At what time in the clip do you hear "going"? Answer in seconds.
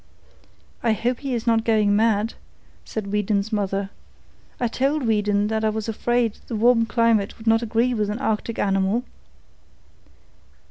1.63-1.95